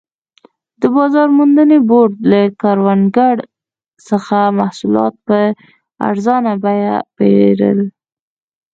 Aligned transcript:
د 0.81 0.83
بازار 0.95 1.27
موندنې 1.37 1.77
بورډ 1.89 2.13
له 2.31 2.41
کروندګرو 2.61 3.45
څخه 4.07 4.37
محصولات 4.59 5.13
په 5.27 5.39
ارزانه 6.09 6.51
بیه 6.63 6.95
پېرل. 7.15 7.79